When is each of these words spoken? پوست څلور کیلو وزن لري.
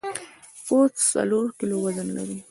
پوست 0.65 0.95
څلور 1.11 1.45
کیلو 1.59 1.77
وزن 1.85 2.07
لري. 2.17 2.37